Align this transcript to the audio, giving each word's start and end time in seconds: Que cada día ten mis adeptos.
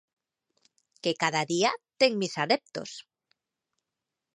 Que 1.01 1.11
cada 1.21 1.41
día 1.53 1.71
ten 1.99 2.11
mis 2.21 2.33
adeptos. 2.43 2.91